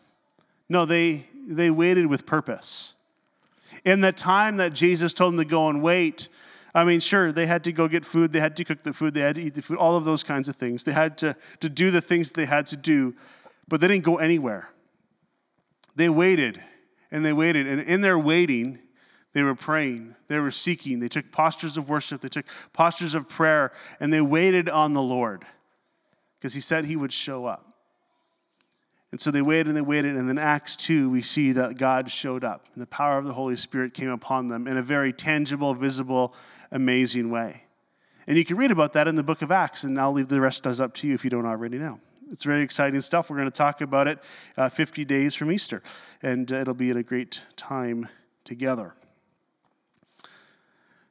[0.67, 2.93] No, they, they waited with purpose.
[3.85, 6.27] In the time that Jesus told them to go and wait,
[6.75, 9.13] I mean, sure, they had to go get food, they had to cook the food,
[9.13, 10.83] they had to eat the food, all of those kinds of things.
[10.83, 13.15] They had to, to do the things that they had to do,
[13.67, 14.69] but they didn't go anywhere.
[15.95, 16.61] They waited
[17.11, 17.65] and they waited.
[17.65, 18.79] And in their waiting,
[19.31, 23.29] they were praying, they were seeking, they took postures of worship, they took postures of
[23.29, 25.45] prayer, and they waited on the Lord
[26.41, 27.67] because He said He would show up.
[29.11, 30.15] And so they waited and they waited.
[30.15, 33.33] And then Acts 2, we see that God showed up and the power of the
[33.33, 36.33] Holy Spirit came upon them in a very tangible, visible,
[36.71, 37.63] amazing way.
[38.25, 40.39] And you can read about that in the book of Acts, and I'll leave the
[40.39, 41.99] rest does up to you if you don't already know.
[42.31, 43.29] It's very exciting stuff.
[43.29, 44.19] We're going to talk about it
[44.57, 45.81] uh, 50 days from Easter,
[46.21, 48.07] and uh, it'll be a great time
[48.45, 48.93] together.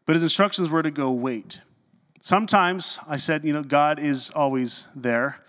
[0.07, 1.61] But his instructions were to go wait.
[2.23, 5.41] Sometimes I said, you know, God is always there,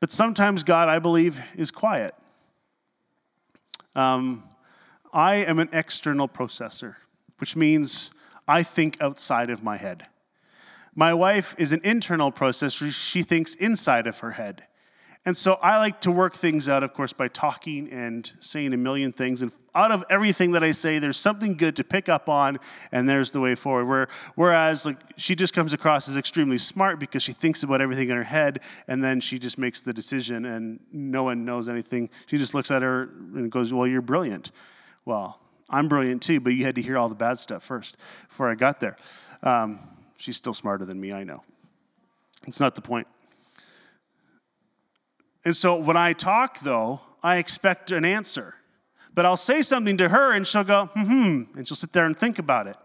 [0.00, 2.12] but sometimes God, I believe, is quiet.
[3.94, 4.42] Um,
[5.12, 6.96] I am an external processor,
[7.38, 8.12] which means
[8.48, 10.06] I think outside of my head.
[10.94, 12.92] My wife is an internal processor.
[12.92, 14.64] She thinks inside of her head.
[15.28, 18.78] And so I like to work things out, of course, by talking and saying a
[18.78, 19.42] million things.
[19.42, 22.58] And out of everything that I say, there's something good to pick up on,
[22.92, 23.84] and there's the way forward.
[23.84, 28.08] Where, whereas, like, she just comes across as extremely smart because she thinks about everything
[28.08, 32.08] in her head, and then she just makes the decision, and no one knows anything.
[32.24, 34.50] She just looks at her and goes, Well, you're brilliant.
[35.04, 37.98] Well, I'm brilliant too, but you had to hear all the bad stuff first
[38.30, 38.96] before I got there.
[39.42, 39.78] Um,
[40.16, 41.42] she's still smarter than me, I know.
[42.46, 43.06] It's not the point.
[45.44, 48.54] And so when I talk, though, I expect an answer.
[49.14, 52.16] But I'll say something to her and she'll go, hmm, and she'll sit there and
[52.16, 52.76] think about it.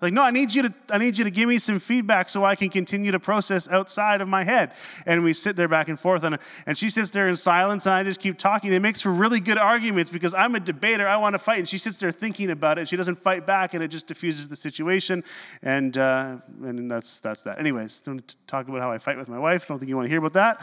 [0.00, 2.44] Like, no, I need you to, I need you to give me some feedback so
[2.44, 4.72] I can continue to process outside of my head.
[5.06, 7.94] And we sit there back and forth, and, and she sits there in silence, and
[7.94, 8.72] I just keep talking.
[8.72, 11.08] It makes for really good arguments because I'm a debater.
[11.08, 12.86] I want to fight, and she sits there thinking about it.
[12.86, 15.24] She doesn't fight back, and it just diffuses the situation.
[15.62, 17.58] And uh, and that's that's that.
[17.58, 19.66] Anyways, don't talk about how I fight with my wife.
[19.66, 20.62] Don't think you want to hear about that.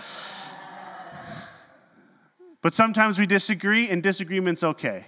[2.66, 5.06] But sometimes we disagree, and disagreement's okay.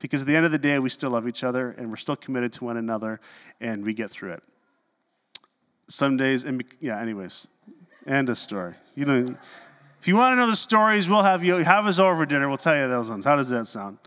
[0.00, 2.16] Because at the end of the day, we still love each other and we're still
[2.16, 3.20] committed to one another
[3.60, 4.42] and we get through it.
[5.86, 7.46] Some days, and yeah, anyways,
[8.04, 8.74] end of story.
[8.96, 9.36] You know,
[10.00, 12.48] if you want to know the stories, we'll have you have us over dinner.
[12.48, 13.24] We'll tell you those ones.
[13.24, 13.98] How does that sound?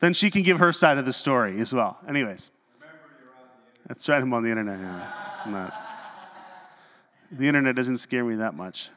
[0.00, 1.96] Then she can give her side of the story as well.
[2.08, 2.50] Anyways,
[3.86, 4.20] that's right.
[4.20, 4.80] I'm on the internet.
[4.80, 5.70] Yeah.
[7.30, 8.90] The internet doesn't scare me that much.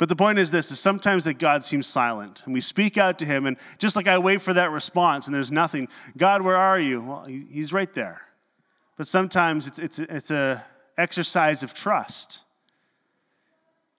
[0.00, 3.18] But the point is this is sometimes that God seems silent and we speak out
[3.18, 6.56] to him and just like I wait for that response and there's nothing, God, where
[6.56, 7.02] are you?
[7.02, 8.22] Well, he's right there.
[8.96, 10.64] But sometimes it's it's it's a
[10.96, 12.40] exercise of trust.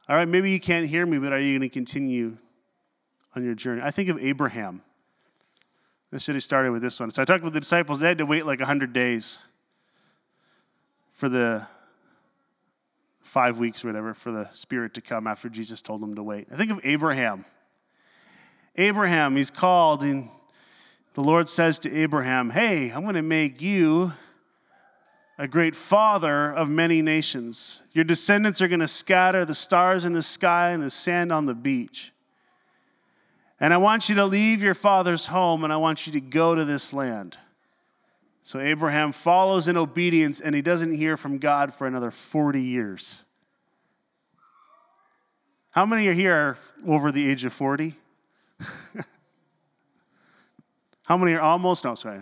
[0.10, 2.40] All right, maybe you can't hear me, but are you going to continue
[3.36, 3.84] on your journey?
[3.84, 4.82] I think of Abraham.
[6.12, 7.12] I should have started with this one.
[7.12, 9.44] So I talked with the disciples, they had to wait like 100 days
[11.12, 11.68] for the
[13.32, 16.50] five weeks or whatever for the Spirit to come after Jesus told them to wait.
[16.52, 17.46] I think of Abraham.
[18.76, 20.28] Abraham, he's called, and
[21.14, 24.12] the Lord says to Abraham, Hey, I'm going to make you
[25.38, 27.82] a great father of many nations.
[27.94, 31.46] Your descendants are going to scatter the stars in the sky and the sand on
[31.46, 32.12] the beach.
[33.62, 36.54] And I want you to leave your father's home and I want you to go
[36.54, 37.38] to this land.
[38.42, 43.26] So Abraham follows in obedience and he doesn't hear from God for another 40 years.
[45.72, 47.94] How many are here over the age of 40?
[51.06, 51.86] How many are almost?
[51.86, 52.22] No, sorry.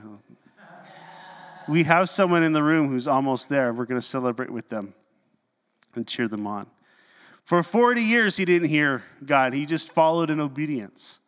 [1.68, 3.72] We have someone in the room who's almost there.
[3.74, 4.94] We're going to celebrate with them
[5.96, 6.68] and cheer them on.
[7.44, 11.20] For 40 years, he didn't hear God, he just followed in obedience.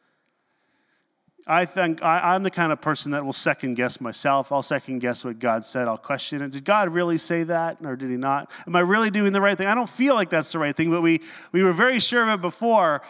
[1.48, 4.52] I think I, am the kind of person that will second guess myself.
[4.52, 5.88] I'll second guess what God said.
[5.88, 6.52] I'll question it.
[6.52, 8.52] Did God really say that or did he not?
[8.68, 9.68] Am I really doing the right thing?
[9.68, 12.40] I don't feel like that's the right thing, but we, we were very sure of
[12.40, 13.02] it before.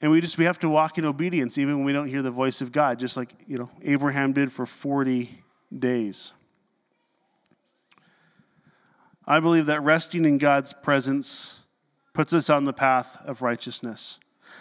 [0.00, 2.30] And we just we have to walk in obedience even when we don't hear the
[2.30, 5.42] voice of God, just like you know Abraham did for 40
[5.76, 6.34] days.
[9.26, 11.64] I believe that resting in God's presence
[12.12, 14.20] puts us on the path of righteousness.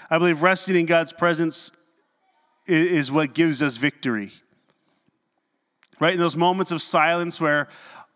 [0.10, 1.72] I believe resting in God's presence
[2.66, 4.32] is what gives us victory.
[6.00, 6.14] Right?
[6.14, 7.68] In those moments of silence where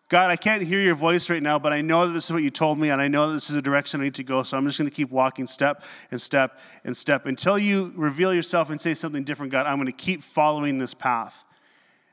[0.09, 2.41] God, I can't hear your voice right now, but I know that this is what
[2.41, 4.41] you told me, and I know that this is the direction I need to go.
[4.41, 8.33] So I'm just going to keep walking step and step and step until you reveal
[8.33, 9.65] yourself and say something different, God.
[9.67, 11.43] I'm going to keep following this path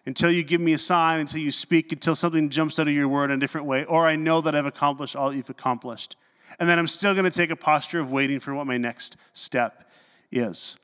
[0.06, 3.06] until you give me a sign, until you speak, until something jumps out of your
[3.06, 6.16] word in a different way, or I know that I've accomplished all you've accomplished.
[6.58, 9.16] And then I'm still going to take a posture of waiting for what my next
[9.32, 9.88] step
[10.32, 10.76] is.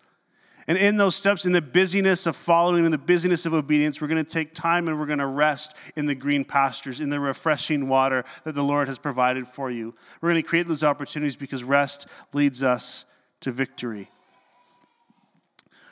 [0.70, 4.06] And in those steps, in the busyness of following, in the busyness of obedience, we're
[4.06, 7.18] going to take time and we're going to rest in the green pastures, in the
[7.18, 9.92] refreshing water that the Lord has provided for you.
[10.20, 13.06] We're going to create those opportunities because rest leads us
[13.40, 14.12] to victory.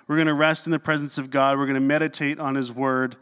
[0.06, 1.58] We're going to rest in the presence of God.
[1.58, 3.16] We're going to meditate on His word,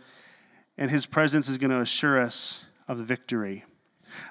[0.77, 3.65] and His presence is going to assure us of the victory.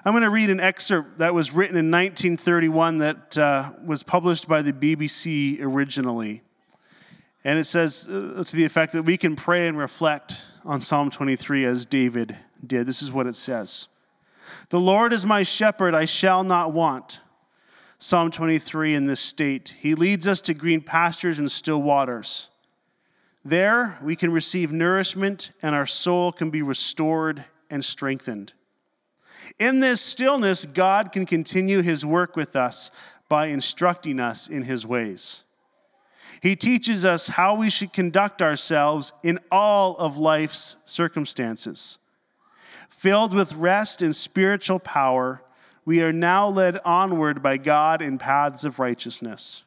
[0.04, 4.46] I'm going to read an excerpt that was written in 1931 that uh, was published
[4.46, 6.44] by the BBC originally.
[7.46, 11.12] And it says uh, to the effect that we can pray and reflect on Psalm
[11.12, 12.88] 23 as David did.
[12.88, 13.86] This is what it says
[14.70, 17.20] The Lord is my shepherd, I shall not want.
[17.98, 19.76] Psalm 23 in this state.
[19.78, 22.48] He leads us to green pastures and still waters.
[23.44, 28.54] There we can receive nourishment and our soul can be restored and strengthened.
[29.60, 32.90] In this stillness, God can continue his work with us
[33.28, 35.44] by instructing us in his ways.
[36.42, 41.98] He teaches us how we should conduct ourselves in all of life's circumstances.
[42.88, 45.42] Filled with rest and spiritual power,
[45.84, 49.64] we are now led onward by God in paths of righteousness.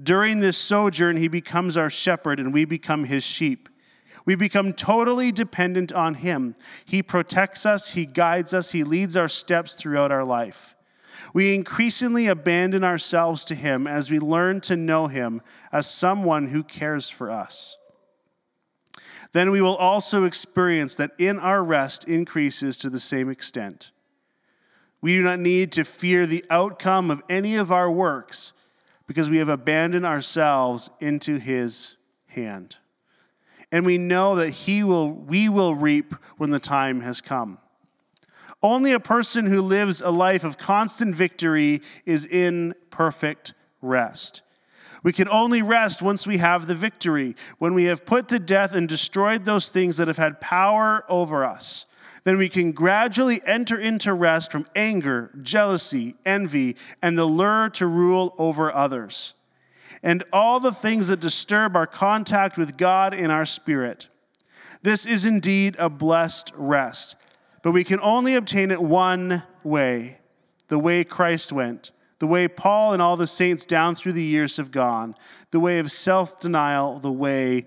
[0.00, 3.68] During this sojourn, he becomes our shepherd and we become his sheep.
[4.24, 6.54] We become totally dependent on him.
[6.84, 10.74] He protects us, he guides us, he leads our steps throughout our life.
[11.32, 15.40] We increasingly abandon ourselves to Him as we learn to know Him
[15.72, 17.78] as someone who cares for us.
[19.32, 23.92] Then we will also experience that in our rest increases to the same extent.
[25.00, 28.52] We do not need to fear the outcome of any of our works
[29.06, 32.76] because we have abandoned ourselves into His hand.
[33.72, 37.58] And we know that he will, we will reap when the time has come.
[38.62, 44.42] Only a person who lives a life of constant victory is in perfect rest.
[45.02, 48.72] We can only rest once we have the victory, when we have put to death
[48.72, 51.86] and destroyed those things that have had power over us.
[52.22, 57.86] Then we can gradually enter into rest from anger, jealousy, envy, and the lure to
[57.88, 59.34] rule over others,
[60.04, 64.08] and all the things that disturb our contact with God in our spirit.
[64.82, 67.16] This is indeed a blessed rest
[67.62, 70.18] but we can only obtain it one way
[70.68, 74.56] the way Christ went, the way Paul and all the saints down through the years
[74.56, 75.14] have gone,
[75.50, 77.66] the way of self denial, the way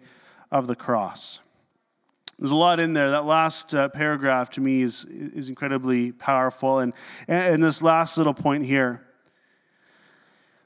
[0.51, 1.39] of the cross.
[2.37, 3.11] There's a lot in there.
[3.11, 6.79] That last uh, paragraph to me is, is incredibly powerful.
[6.79, 6.93] And,
[7.27, 9.05] and this last little point here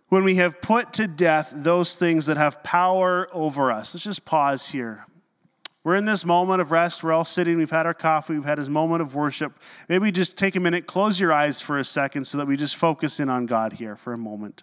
[0.08, 3.94] when we have put to death those things that have power over us.
[3.94, 5.06] Let's just pause here.
[5.90, 7.04] We're in this moment of rest.
[7.04, 7.58] We're all sitting.
[7.58, 8.36] We've had our coffee.
[8.36, 9.54] We've had this moment of worship.
[9.88, 12.76] Maybe just take a minute, close your eyes for a second so that we just
[12.76, 14.62] focus in on God here for a moment.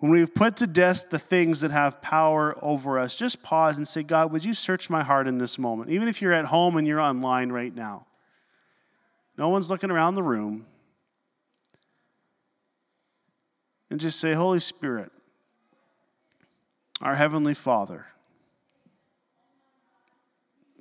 [0.00, 3.88] When we've put to death the things that have power over us, just pause and
[3.88, 5.88] say, God, would you search my heart in this moment?
[5.88, 8.06] Even if you're at home and you're online right now,
[9.38, 10.66] no one's looking around the room.
[13.88, 15.10] And just say, Holy Spirit,
[17.02, 18.06] our Heavenly Father,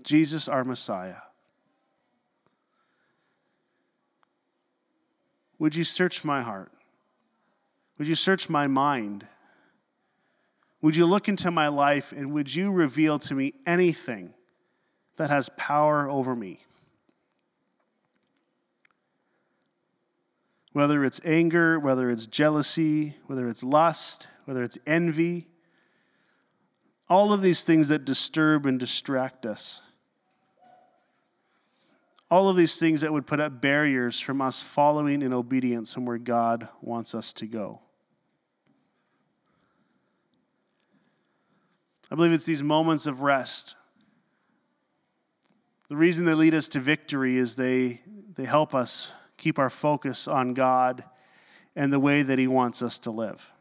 [0.04, 1.16] Jesus, our Messiah.
[5.60, 6.72] Would you search my heart?
[7.98, 9.28] Would you search my mind?
[10.82, 14.34] Would you look into my life and would you reveal to me anything
[15.18, 16.62] that has power over me?
[20.72, 25.48] Whether it's anger, whether it's jealousy, whether it's lust, whether it's envy,
[27.10, 29.82] all of these things that disturb and distract us.
[32.30, 36.06] All of these things that would put up barriers from us following in obedience from
[36.06, 37.82] where God wants us to go.
[42.12, 43.76] I believe it's these moments of rest.
[45.90, 48.02] The reason they lead us to victory is they,
[48.36, 51.04] they help us keep our focus on God
[51.76, 53.52] and the way that He wants us to live.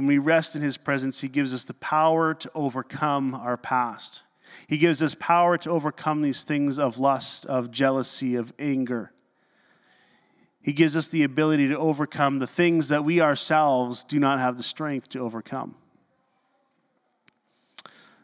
[0.00, 4.22] When we rest in His presence, He gives us the power to overcome our past.
[4.66, 9.12] He gives us power to overcome these things of lust, of jealousy, of anger.
[10.62, 14.56] He gives us the ability to overcome the things that we ourselves do not have
[14.56, 15.74] the strength to overcome.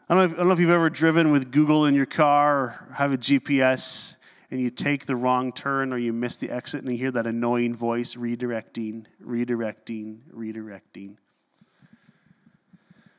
[0.09, 2.07] I don't, know if, I don't know if you've ever driven with Google in your
[2.07, 4.15] car or have a GPS
[4.49, 7.27] and you take the wrong turn or you miss the exit and you hear that
[7.27, 11.17] annoying voice redirecting, redirecting, redirecting.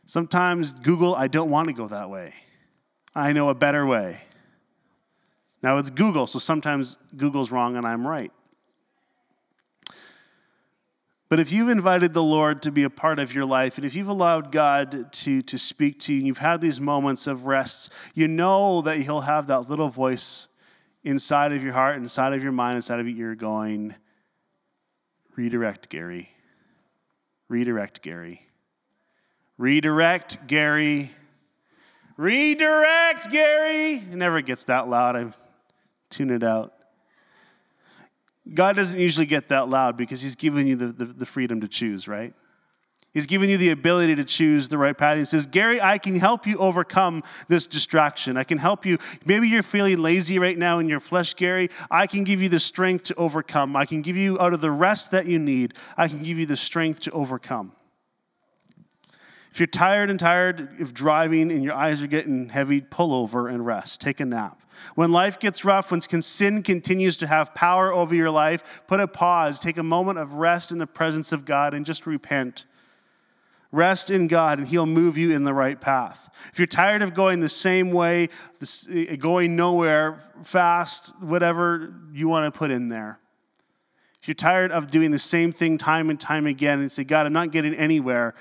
[0.09, 2.33] Sometimes Google, I don't want to go that way.
[3.15, 4.19] I know a better way.
[5.63, 8.33] Now it's Google, so sometimes Google's wrong and I'm right.
[11.29, 13.95] But if you've invited the Lord to be a part of your life, and if
[13.95, 17.93] you've allowed God to, to speak to you, and you've had these moments of rest,
[18.15, 20.49] you know that He'll have that little voice
[21.05, 23.95] inside of your heart, inside of your mind, inside of your ear going,
[25.37, 26.31] redirect, Gary.
[27.51, 28.48] Redirect, Gary.
[29.59, 31.11] Redirect, Gary.
[32.17, 33.95] Redirect, Gary.
[33.95, 35.17] It never gets that loud.
[35.17, 35.33] I
[36.11, 36.73] tune it out.
[38.55, 41.69] God doesn't usually get that loud because He's given you the, the, the, freedom to
[41.69, 42.33] choose, right?
[43.13, 45.19] He's given you the ability to choose the right path.
[45.19, 48.37] He says, Gary, I can help you overcome this distraction.
[48.37, 48.99] I can help you.
[49.27, 51.69] Maybe you're feeling lazy right now in your flesh, Gary.
[51.91, 53.77] I can give you the strength to overcome.
[53.77, 56.47] I can give you out of the rest that you need, I can give you
[56.47, 57.73] the strength to overcome.
[59.51, 63.49] If you're tired and tired of driving and your eyes are getting heavy, pull over
[63.49, 64.01] and rest.
[64.01, 64.61] Take a nap.
[64.95, 69.09] When life gets rough, when sin continues to have power over your life, put a
[69.09, 72.65] pause, take a moment of rest in the presence of God, and just repent.
[73.71, 76.29] Rest in God, and He'll move you in the right path.
[76.53, 78.29] If you're tired of going the same way,
[78.91, 83.21] eh, going nowhere, fast, whatever you want to put in there.
[84.23, 87.27] If you're tired of doing the same thing time and time again and say, God,
[87.27, 88.35] I'm not getting anywhere,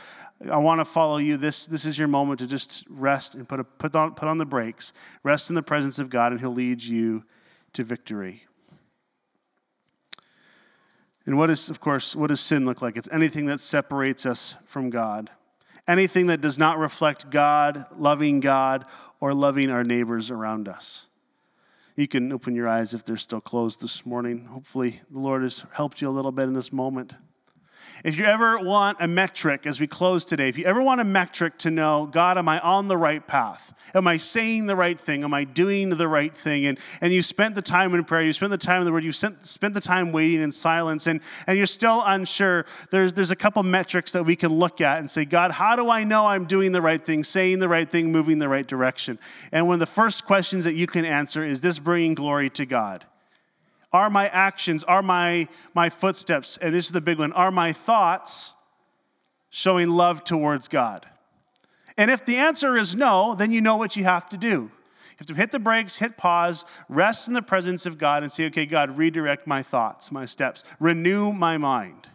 [0.52, 1.36] I want to follow you.
[1.38, 4.38] This, this is your moment to just rest and put, a, put, on, put on
[4.38, 4.94] the brakes.
[5.24, 7.24] Rest in the presence of God, and He'll lead you
[7.74, 8.44] to victory.
[11.26, 12.96] And what is, of course, what does sin look like?
[12.98, 15.30] It's anything that separates us from God,
[15.88, 18.86] anything that does not reflect God, loving God,
[19.20, 21.08] or loving our neighbors around us.
[21.96, 24.46] You can open your eyes if they're still closed this morning.
[24.46, 27.16] Hopefully, the Lord has helped you a little bit in this moment.
[28.06, 31.04] If you ever want a metric as we close today, if you ever want a
[31.04, 33.74] metric to know, God, am I on the right path?
[33.96, 35.24] Am I saying the right thing?
[35.24, 36.66] Am I doing the right thing?
[36.66, 39.04] And, and you spent the time in prayer, you spent the time in the word,
[39.04, 39.42] you spent,
[39.74, 42.66] the time waiting in silence, and, and you're still unsure.
[42.92, 45.90] There's, there's a couple metrics that we can look at and say, God, how do
[45.90, 49.18] I know I'm doing the right thing, saying the right thing, moving the right direction?
[49.52, 52.66] And one of the first questions that you can answer is this bringing glory to
[52.66, 53.06] God?
[53.98, 57.74] Are my actions, are my, my footsteps, and this is the big one, are my
[57.74, 58.54] thoughts
[59.50, 61.08] showing love towards God?
[61.98, 64.50] And if the answer is no, then you know what you have to do.
[64.50, 64.70] You
[65.18, 68.46] have to hit the brakes, hit pause, rest in the presence of God, and say,
[68.46, 72.08] okay, God, redirect my thoughts, my steps, renew my mind.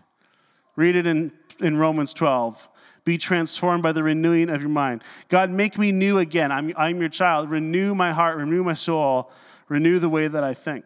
[0.77, 2.69] Read it in, in Romans 12.
[3.05, 5.03] Be transformed by the renewing of your mind.
[5.29, 6.53] God, make me new again.
[6.53, 7.51] I'm, I'm your child.
[7.51, 9.33] Renew my heart, renew my soul,
[9.69, 10.85] renew the way that I think.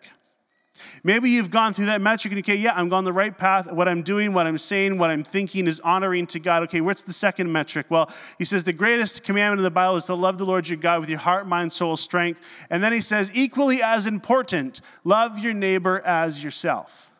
[1.02, 3.72] Maybe you've gone through that metric and okay, yeah, I'm on the right path.
[3.72, 6.62] What I'm doing, what I'm saying, what I'm thinking is honoring to God.
[6.64, 7.86] Okay, what's the second metric?
[7.88, 10.78] Well, he says the greatest commandment in the Bible is to love the Lord your
[10.78, 12.40] God with your heart, mind, soul, strength.
[12.70, 17.10] And then he says, equally as important, love your neighbor as yourself.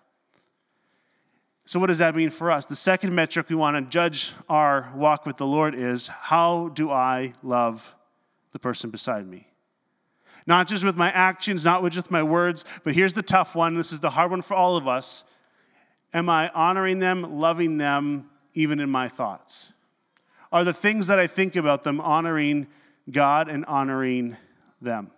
[1.69, 2.67] So, what does that mean for us?
[2.67, 6.93] The second metric we want to judge our walk with the Lord is how do
[6.93, 7.93] I love
[8.53, 9.49] the person beside me?
[10.47, 13.75] Not just with my actions, not with just my words, but here's the tough one.
[13.75, 15.25] This is the hard one for all of us.
[16.15, 19.73] Am I honoring them, loving them, even in my thoughts?
[20.53, 22.69] Are the things that I think about them honoring
[23.11, 24.37] God and honoring
[24.81, 25.11] them?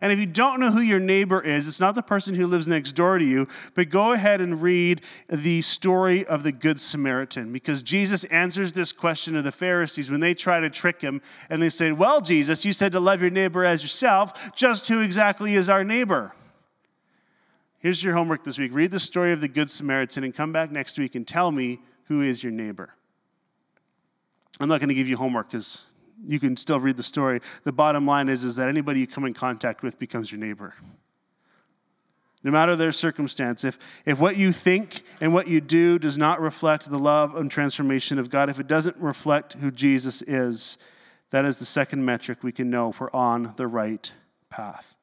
[0.00, 2.66] And if you don't know who your neighbor is, it's not the person who lives
[2.66, 7.52] next door to you, but go ahead and read the story of the Good Samaritan
[7.52, 11.62] because Jesus answers this question of the Pharisees when they try to trick him and
[11.62, 14.54] they say, Well, Jesus, you said to love your neighbor as yourself.
[14.56, 16.32] Just who exactly is our neighbor?
[17.78, 20.70] Here's your homework this week read the story of the Good Samaritan and come back
[20.70, 22.94] next week and tell me who is your neighbor.
[24.60, 25.91] I'm not going to give you homework because
[26.24, 27.40] you can still read the story.
[27.64, 30.74] The bottom line is, is that anybody you come in contact with becomes your neighbor.
[32.44, 36.40] No matter their circumstance, if, if what you think and what you do does not
[36.40, 40.76] reflect the love and transformation of God, if it doesn't reflect who Jesus is,
[41.30, 44.12] that is the second metric we can know if we're on the right
[44.50, 44.96] path.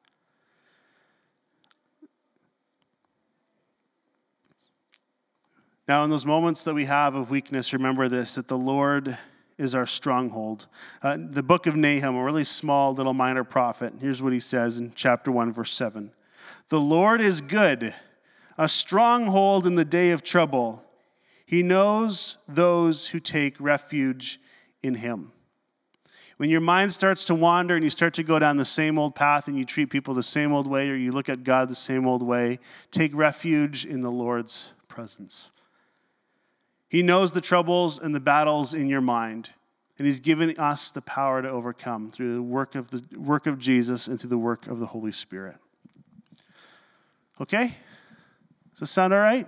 [5.88, 9.18] Now, in those moments that we have of weakness, remember this that the Lord
[9.60, 10.66] is our stronghold.
[11.02, 14.78] Uh, the book of Nahum, a really small little minor prophet, here's what he says
[14.78, 16.10] in chapter 1, verse 7
[16.68, 17.94] The Lord is good,
[18.56, 20.84] a stronghold in the day of trouble.
[21.44, 24.38] He knows those who take refuge
[24.82, 25.32] in him.
[26.36, 29.14] When your mind starts to wander and you start to go down the same old
[29.14, 31.74] path and you treat people the same old way or you look at God the
[31.74, 32.58] same old way,
[32.90, 35.50] take refuge in the Lord's presence.
[36.90, 39.54] He knows the troubles and the battles in your mind,
[39.96, 43.58] and He's given us the power to overcome through the work of, the work of
[43.58, 45.56] Jesus and through the work of the Holy Spirit.
[47.40, 47.68] Okay?
[48.72, 49.46] Does this sound all right?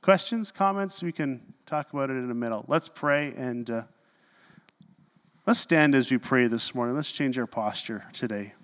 [0.00, 1.02] Questions, comments?
[1.02, 2.62] We can talk about it in a minute.
[2.68, 3.68] Let's pray and.
[3.70, 3.82] Uh,
[5.44, 6.94] Let's stand as we pray this morning.
[6.94, 8.54] Let's change our posture today.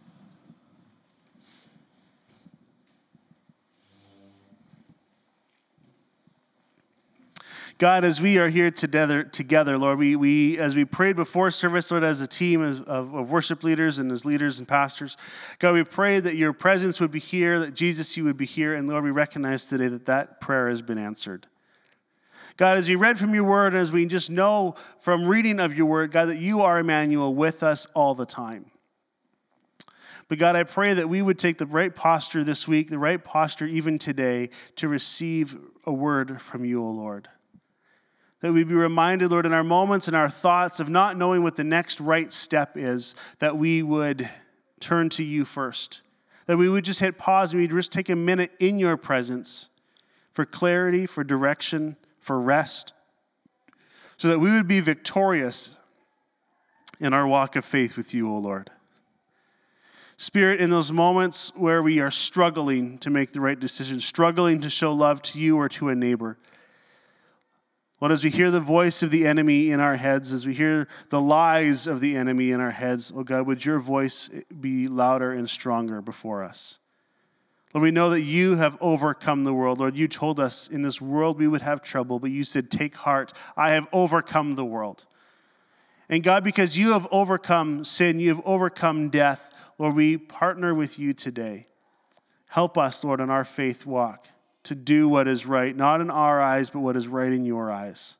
[7.79, 11.93] God, as we are here together, together Lord, we, we, as we prayed before service,
[11.93, 15.17] Lord, as a team of, of worship leaders and as leaders and pastors,
[15.61, 18.75] God, we pray that your presence would be here, that Jesus, you would be here,
[18.75, 21.47] and Lord, we recognize today that that prayer has been answered.
[22.57, 25.87] God, as we read from your word, as we just know from reading of your
[25.87, 28.73] word, God, that you are Emmanuel with us all the time.
[30.27, 33.23] But God, I pray that we would take the right posture this week, the right
[33.23, 35.57] posture even today, to receive
[35.87, 37.29] a word from you, O Lord.
[38.41, 41.57] That we be reminded, Lord, in our moments and our thoughts of not knowing what
[41.57, 44.29] the next right step is, that we would
[44.81, 46.03] turn to you first.
[46.47, 49.71] That we would just hit pause and we'd just take a minute in your presence
[50.31, 52.95] for clarity, for direction, for rest,
[54.17, 55.77] so that we would be victorious
[57.01, 58.71] in our walk of faith with you, O Lord.
[60.17, 64.69] Spirit, in those moments where we are struggling to make the right decision, struggling to
[64.69, 66.39] show love to you or to a neighbor,
[68.01, 70.87] Lord, as we hear the voice of the enemy in our heads, as we hear
[71.09, 74.29] the lies of the enemy in our heads, oh God, would your voice
[74.61, 76.79] be louder and stronger before us?
[77.75, 79.81] Lord, we know that you have overcome the world.
[79.81, 82.97] Lord, you told us in this world we would have trouble, but you said, Take
[82.99, 85.05] heart, I have overcome the world.
[86.09, 90.99] And God, because you have overcome sin, you have overcome death, Lord, we partner with
[90.99, 91.67] you today.
[92.51, 94.29] Help us, Lord, in our faith walk
[94.69, 97.71] to do what is right, not in our eyes, but what is right in your
[97.71, 98.19] eyes.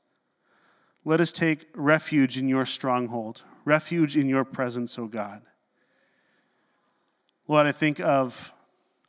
[1.05, 5.43] Let us take refuge in your stronghold, refuge in your presence, O God.
[7.47, 8.53] Lord, I think of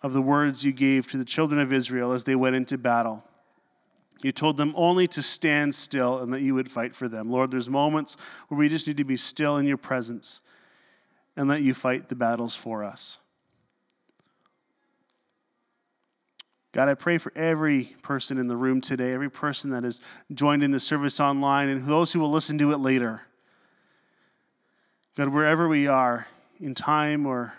[0.01, 3.23] of the words you gave to the children of Israel as they went into battle.
[4.21, 7.29] You told them only to stand still and that you would fight for them.
[7.29, 8.15] Lord, there's moments
[8.47, 10.41] where we just need to be still in your presence
[11.35, 13.19] and let you fight the battles for us.
[16.71, 19.99] God, I pray for every person in the room today, every person that has
[20.31, 23.23] joined in the service online, and those who will listen to it later.
[25.15, 26.27] God, wherever we are
[26.59, 27.53] in time or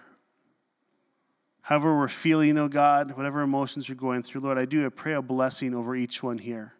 [1.62, 5.14] however we're feeling, oh God, whatever emotions we're going through, Lord, I do I pray
[5.14, 6.74] a blessing over each one here.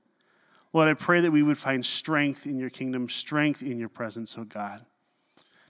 [0.72, 4.38] Lord, I pray that we would find strength in your kingdom, strength in your presence,
[4.38, 4.86] oh God.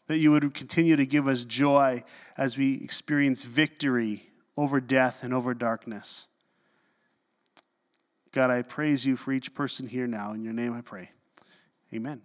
[0.08, 2.02] That you would continue to give us joy
[2.36, 6.26] as we experience victory over death and over darkness.
[8.32, 10.32] God, I praise you for each person here now.
[10.32, 11.10] In your name I pray.
[11.92, 12.22] Amen.